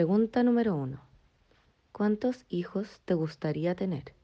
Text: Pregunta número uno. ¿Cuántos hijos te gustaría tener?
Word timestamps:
Pregunta 0.00 0.42
número 0.42 0.74
uno. 0.76 1.02
¿Cuántos 1.92 2.46
hijos 2.48 3.02
te 3.04 3.12
gustaría 3.12 3.74
tener? 3.74 4.14